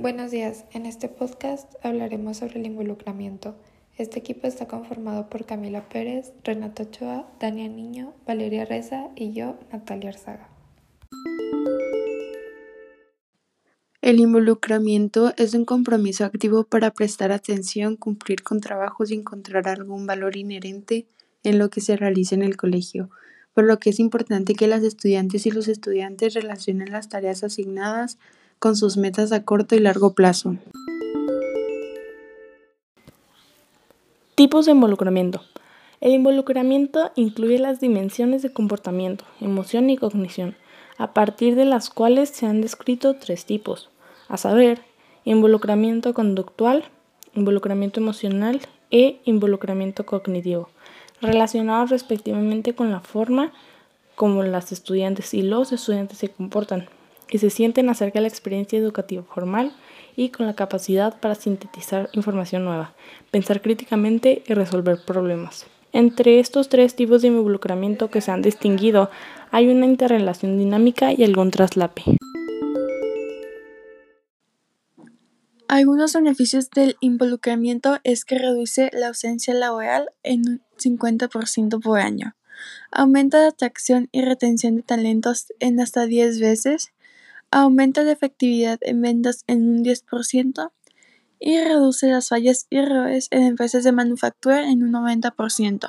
[0.00, 3.54] Buenos días, en este podcast hablaremos sobre el involucramiento.
[3.98, 9.58] Este equipo está conformado por Camila Pérez, Renato Ochoa, Dania Niño, Valeria Reza y yo,
[9.70, 10.48] Natalia Arzaga.
[14.00, 20.06] El involucramiento es un compromiso activo para prestar atención, cumplir con trabajos y encontrar algún
[20.06, 21.08] valor inherente
[21.42, 23.10] en lo que se realiza en el colegio,
[23.52, 28.16] por lo que es importante que las estudiantes y los estudiantes relacionen las tareas asignadas
[28.60, 30.56] con sus metas a corto y largo plazo.
[34.34, 35.40] Tipos de involucramiento.
[36.02, 40.56] El involucramiento incluye las dimensiones de comportamiento, emoción y cognición,
[40.98, 43.88] a partir de las cuales se han descrito tres tipos,
[44.28, 44.82] a saber,
[45.24, 46.84] involucramiento conductual,
[47.34, 50.68] involucramiento emocional e involucramiento cognitivo,
[51.22, 53.52] relacionados respectivamente con la forma
[54.16, 56.88] como las estudiantes y los estudiantes se comportan
[57.30, 59.72] y se sienten acerca de la experiencia educativa formal
[60.16, 62.94] y con la capacidad para sintetizar información nueva,
[63.30, 65.66] pensar críticamente y resolver problemas.
[65.92, 69.10] Entre estos tres tipos de involucramiento que se han distinguido
[69.50, 72.02] hay una interrelación dinámica y algún traslape.
[75.66, 82.34] Algunos beneficios del involucramiento es que reduce la ausencia laboral en un 50% por año,
[82.90, 86.92] aumenta la atracción y retención de talentos en hasta 10 veces,
[87.50, 90.72] aumenta la efectividad en ventas en un 10%
[91.40, 95.88] y reduce las fallas y errores en empresas de manufactura en un 90%.